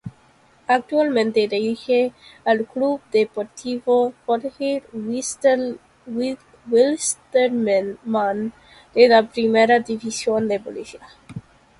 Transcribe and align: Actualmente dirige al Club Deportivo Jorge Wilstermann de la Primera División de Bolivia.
Actualmente 0.67 1.41
dirige 1.47 2.11
al 2.43 2.65
Club 2.65 3.01
Deportivo 3.11 4.13
Jorge 4.25 4.81
Wilstermann 6.07 6.43
de 8.95 9.07
la 9.07 9.21
Primera 9.29 9.77
División 9.79 10.47
de 10.47 10.57
Bolivia. 10.57 11.01